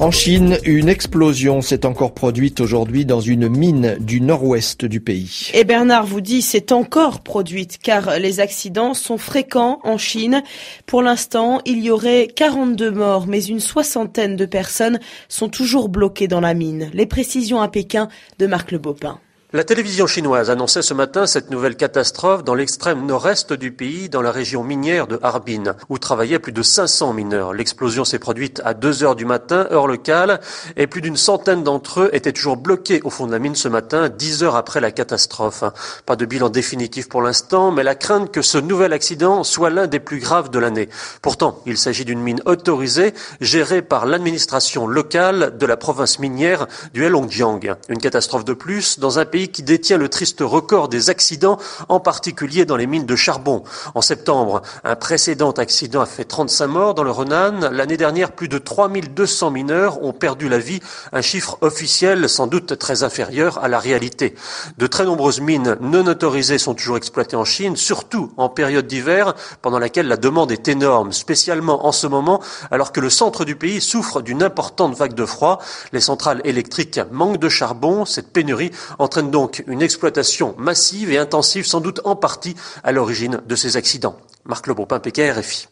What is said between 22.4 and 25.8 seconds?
dans l'extrême nord-est du pays, dans la région minière de Harbin,